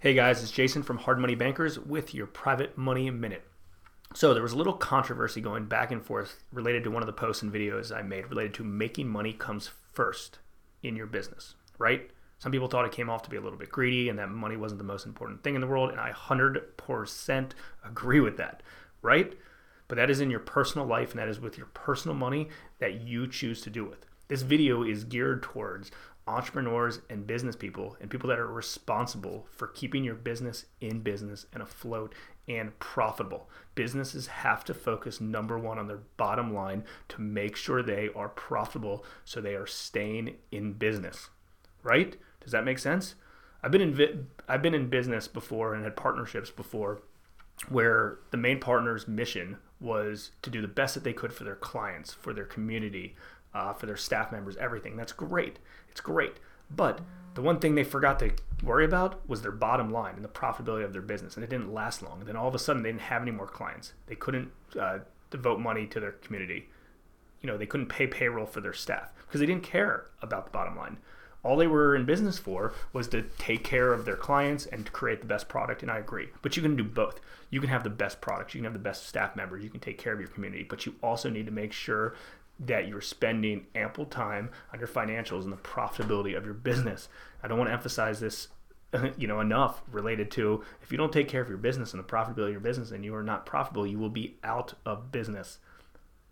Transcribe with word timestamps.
Hey 0.00 0.14
guys, 0.14 0.40
it's 0.44 0.52
Jason 0.52 0.84
from 0.84 0.98
Hard 0.98 1.18
Money 1.18 1.34
Bankers 1.34 1.76
with 1.76 2.14
your 2.14 2.28
Private 2.28 2.78
Money 2.78 3.10
Minute. 3.10 3.42
So, 4.14 4.32
there 4.32 4.44
was 4.44 4.52
a 4.52 4.56
little 4.56 4.74
controversy 4.74 5.40
going 5.40 5.64
back 5.64 5.90
and 5.90 6.00
forth 6.00 6.44
related 6.52 6.84
to 6.84 6.92
one 6.92 7.02
of 7.02 7.08
the 7.08 7.12
posts 7.12 7.42
and 7.42 7.52
videos 7.52 7.90
I 7.90 8.02
made 8.02 8.30
related 8.30 8.54
to 8.54 8.62
making 8.62 9.08
money 9.08 9.32
comes 9.32 9.70
first 9.92 10.38
in 10.84 10.94
your 10.94 11.08
business, 11.08 11.56
right? 11.78 12.12
Some 12.38 12.52
people 12.52 12.68
thought 12.68 12.84
it 12.84 12.92
came 12.92 13.10
off 13.10 13.22
to 13.22 13.30
be 13.30 13.38
a 13.38 13.40
little 13.40 13.58
bit 13.58 13.70
greedy 13.70 14.08
and 14.08 14.16
that 14.20 14.30
money 14.30 14.56
wasn't 14.56 14.78
the 14.78 14.84
most 14.84 15.04
important 15.04 15.42
thing 15.42 15.56
in 15.56 15.60
the 15.60 15.66
world, 15.66 15.90
and 15.90 15.98
I 15.98 16.12
100% 16.12 17.50
agree 17.84 18.20
with 18.20 18.36
that, 18.36 18.62
right? 19.02 19.36
But 19.88 19.96
that 19.96 20.10
is 20.10 20.20
in 20.20 20.30
your 20.30 20.38
personal 20.38 20.86
life 20.86 21.10
and 21.10 21.18
that 21.18 21.28
is 21.28 21.40
with 21.40 21.58
your 21.58 21.66
personal 21.74 22.16
money 22.16 22.50
that 22.78 23.00
you 23.00 23.26
choose 23.26 23.62
to 23.62 23.70
do 23.70 23.84
with. 23.84 24.06
This 24.28 24.42
video 24.42 24.84
is 24.84 25.02
geared 25.02 25.42
towards 25.42 25.90
entrepreneurs 26.28 27.00
and 27.08 27.26
business 27.26 27.56
people 27.56 27.96
and 28.00 28.10
people 28.10 28.28
that 28.28 28.38
are 28.38 28.46
responsible 28.46 29.46
for 29.50 29.68
keeping 29.68 30.04
your 30.04 30.14
business 30.14 30.66
in 30.80 31.00
business 31.00 31.46
and 31.52 31.62
afloat 31.62 32.14
and 32.46 32.78
profitable. 32.78 33.48
Businesses 33.74 34.26
have 34.26 34.64
to 34.64 34.74
focus 34.74 35.20
number 35.20 35.58
one 35.58 35.78
on 35.78 35.88
their 35.88 36.02
bottom 36.16 36.54
line 36.54 36.84
to 37.08 37.20
make 37.20 37.56
sure 37.56 37.82
they 37.82 38.10
are 38.14 38.28
profitable 38.28 39.04
so 39.24 39.40
they 39.40 39.54
are 39.54 39.66
staying 39.66 40.36
in 40.52 40.72
business. 40.72 41.30
Right? 41.82 42.16
Does 42.40 42.52
that 42.52 42.64
make 42.64 42.78
sense? 42.78 43.14
I've 43.62 43.72
been 43.72 43.80
in 43.80 43.94
vi- 43.94 44.18
I've 44.48 44.62
been 44.62 44.74
in 44.74 44.88
business 44.88 45.28
before 45.28 45.74
and 45.74 45.84
had 45.84 45.96
partnerships 45.96 46.50
before 46.50 47.02
where 47.68 48.18
the 48.30 48.36
main 48.36 48.60
partner's 48.60 49.08
mission 49.08 49.58
was 49.80 50.30
to 50.42 50.50
do 50.50 50.60
the 50.60 50.68
best 50.68 50.94
that 50.94 51.04
they 51.04 51.12
could 51.12 51.32
for 51.32 51.44
their 51.44 51.56
clients, 51.56 52.12
for 52.14 52.32
their 52.32 52.44
community, 52.44 53.16
uh, 53.54 53.72
for 53.72 53.86
their 53.86 53.96
staff 53.96 54.32
members, 54.32 54.56
everything. 54.56 54.96
That's 54.96 55.12
great. 55.12 55.58
It's 55.90 56.00
great. 56.00 56.34
But 56.70 57.00
the 57.34 57.42
one 57.42 57.60
thing 57.60 57.74
they 57.74 57.84
forgot 57.84 58.18
to 58.18 58.32
worry 58.62 58.84
about 58.84 59.26
was 59.28 59.42
their 59.42 59.52
bottom 59.52 59.90
line 59.90 60.14
and 60.16 60.24
the 60.24 60.28
profitability 60.28 60.84
of 60.84 60.92
their 60.92 61.02
business. 61.02 61.36
And 61.36 61.44
it 61.44 61.50
didn't 61.50 61.72
last 61.72 62.02
long. 62.02 62.24
Then 62.24 62.36
all 62.36 62.48
of 62.48 62.54
a 62.54 62.58
sudden, 62.58 62.82
they 62.82 62.90
didn't 62.90 63.02
have 63.02 63.22
any 63.22 63.30
more 63.30 63.46
clients. 63.46 63.94
They 64.06 64.16
couldn't 64.16 64.50
uh, 64.78 64.98
devote 65.30 65.60
money 65.60 65.86
to 65.86 66.00
their 66.00 66.12
community. 66.12 66.68
You 67.40 67.46
know, 67.46 67.56
they 67.56 67.66
couldn't 67.66 67.86
pay 67.86 68.06
payroll 68.06 68.46
for 68.46 68.60
their 68.60 68.72
staff 68.72 69.12
because 69.26 69.40
they 69.40 69.46
didn't 69.46 69.62
care 69.62 70.06
about 70.20 70.46
the 70.46 70.50
bottom 70.50 70.76
line. 70.76 70.98
All 71.44 71.56
they 71.56 71.68
were 71.68 71.94
in 71.94 72.04
business 72.04 72.36
for 72.38 72.74
was 72.92 73.06
to 73.08 73.22
take 73.38 73.62
care 73.62 73.92
of 73.92 74.04
their 74.04 74.16
clients 74.16 74.66
and 74.66 74.84
to 74.84 74.92
create 74.92 75.20
the 75.20 75.26
best 75.26 75.48
product. 75.48 75.82
And 75.82 75.90
I 75.90 75.98
agree. 75.98 76.28
But 76.42 76.56
you 76.56 76.62
can 76.62 76.74
do 76.74 76.82
both. 76.82 77.20
You 77.50 77.60
can 77.60 77.70
have 77.70 77.84
the 77.84 77.90
best 77.90 78.20
products, 78.20 78.54
you 78.54 78.58
can 78.58 78.64
have 78.64 78.72
the 78.72 78.78
best 78.78 79.06
staff 79.06 79.36
members, 79.36 79.64
you 79.64 79.70
can 79.70 79.80
take 79.80 79.96
care 79.96 80.12
of 80.12 80.20
your 80.20 80.28
community, 80.28 80.64
but 80.68 80.84
you 80.84 80.96
also 81.02 81.30
need 81.30 81.46
to 81.46 81.52
make 81.52 81.72
sure 81.72 82.14
that 82.58 82.88
you're 82.88 83.00
spending 83.00 83.66
ample 83.74 84.04
time 84.04 84.50
on 84.72 84.78
your 84.78 84.88
financials 84.88 85.44
and 85.44 85.52
the 85.52 85.56
profitability 85.56 86.36
of 86.36 86.44
your 86.44 86.54
business. 86.54 87.08
I 87.42 87.48
don't 87.48 87.58
want 87.58 87.68
to 87.68 87.74
emphasize 87.74 88.20
this 88.20 88.48
you 89.18 89.26
know 89.26 89.40
enough 89.40 89.82
related 89.92 90.30
to 90.30 90.64
if 90.82 90.90
you 90.90 90.98
don't 90.98 91.12
take 91.12 91.28
care 91.28 91.42
of 91.42 91.48
your 91.48 91.58
business 91.58 91.92
and 91.92 92.02
the 92.02 92.08
profitability 92.08 92.46
of 92.46 92.52
your 92.52 92.60
business 92.60 92.90
and 92.90 93.04
you 93.04 93.14
are 93.14 93.22
not 93.22 93.46
profitable, 93.46 93.86
you 93.86 93.98
will 93.98 94.08
be 94.08 94.38
out 94.42 94.74
of 94.86 95.12
business. 95.12 95.58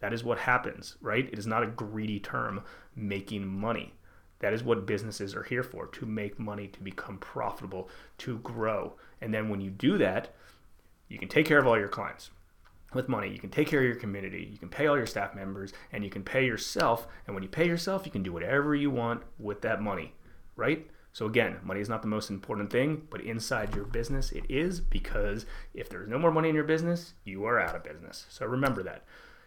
That 0.00 0.12
is 0.12 0.24
what 0.24 0.38
happens, 0.38 0.96
right? 1.00 1.28
It 1.32 1.38
is 1.38 1.46
not 1.46 1.62
a 1.62 1.68
greedy 1.68 2.20
term 2.20 2.62
making 2.94 3.46
money. 3.46 3.94
That 4.40 4.52
is 4.52 4.62
what 4.62 4.86
businesses 4.86 5.34
are 5.34 5.42
here 5.42 5.62
for 5.62 5.86
to 5.86 6.06
make 6.06 6.38
money, 6.38 6.68
to 6.68 6.80
become 6.80 7.18
profitable, 7.18 7.88
to 8.18 8.38
grow. 8.38 8.94
And 9.20 9.32
then 9.32 9.48
when 9.48 9.60
you 9.60 9.70
do 9.70 9.96
that, 9.98 10.34
you 11.08 11.18
can 11.18 11.28
take 11.28 11.46
care 11.46 11.58
of 11.58 11.66
all 11.66 11.78
your 11.78 11.88
clients 11.88 12.30
with 12.94 13.08
money. 13.08 13.30
You 13.30 13.38
can 13.38 13.50
take 13.50 13.68
care 13.68 13.80
of 13.80 13.86
your 13.86 13.96
community, 13.96 14.48
you 14.50 14.58
can 14.58 14.68
pay 14.68 14.86
all 14.86 14.96
your 14.96 15.06
staff 15.06 15.34
members, 15.34 15.72
and 15.92 16.04
you 16.04 16.10
can 16.10 16.22
pay 16.22 16.44
yourself. 16.44 17.06
And 17.26 17.34
when 17.34 17.42
you 17.42 17.48
pay 17.48 17.66
yourself, 17.66 18.06
you 18.06 18.12
can 18.12 18.22
do 18.22 18.32
whatever 18.32 18.74
you 18.74 18.90
want 18.90 19.22
with 19.38 19.62
that 19.62 19.82
money, 19.82 20.14
right? 20.56 20.86
So 21.12 21.26
again, 21.26 21.58
money 21.62 21.80
is 21.80 21.88
not 21.88 22.02
the 22.02 22.08
most 22.08 22.28
important 22.28 22.70
thing, 22.70 23.06
but 23.08 23.20
inside 23.20 23.74
your 23.76 23.84
business 23.84 24.32
it 24.32 24.44
is 24.48 24.80
because 24.80 25.46
if 25.72 25.88
there's 25.88 26.08
no 26.08 26.18
more 26.18 26.32
money 26.32 26.48
in 26.48 26.56
your 26.56 26.64
business, 26.64 27.14
you 27.24 27.44
are 27.44 27.60
out 27.60 27.76
of 27.76 27.84
business. 27.84 28.26
So 28.28 28.46
remember 28.46 28.82
that. 28.82 29.04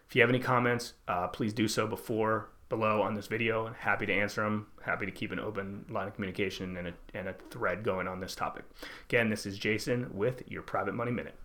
If 0.08 0.16
you 0.16 0.22
have 0.22 0.30
any 0.30 0.40
comments, 0.40 0.94
uh, 1.10 1.28
please 1.28 1.54
do 1.54 1.68
so 1.68 1.86
before 1.86 2.50
below 2.70 3.02
on 3.02 3.14
this 3.14 3.28
video 3.28 3.74
happy 3.80 4.06
to 4.06 4.14
answer 4.14 4.44
them. 4.44 4.68
Happy 4.82 5.06
to 5.06 5.12
keep 5.12 5.32
an 5.32 5.40
open 5.40 5.86
line 5.90 6.08
of 6.08 6.16
communication 6.16 6.78
and 6.78 6.88
a, 6.90 6.94
and 7.14 7.28
a 7.28 7.36
thread 7.50 7.84
going 7.84 8.08
on 8.08 8.20
this 8.20 8.36
topic. 8.36 8.64
Again, 9.10 9.30
this 9.30 9.46
is 9.46 9.58
Jason 9.58 10.10
with 10.14 10.44
your 10.48 10.62
Private 10.62 10.96
Money 10.96 11.12
Minute. 11.12 11.36